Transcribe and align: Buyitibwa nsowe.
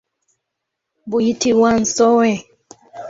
Buyitibwa 1.09 1.69
nsowe. 1.81 2.29